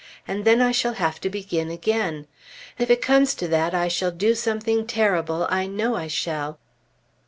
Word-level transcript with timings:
And 0.27 0.45
then 0.45 0.61
I 0.63 0.71
shall 0.71 0.93
have 0.95 1.21
to 1.21 1.29
begin 1.29 1.69
again! 1.69 2.25
If 2.79 2.89
it 2.89 3.03
comes 3.03 3.35
to 3.35 3.47
that 3.49 3.75
I 3.75 3.87
shall 3.87 4.09
do 4.09 4.33
something 4.33 4.87
terrible. 4.87 5.45
I 5.51 5.67
know 5.67 5.95
I 5.95 6.07
shall." 6.07 6.57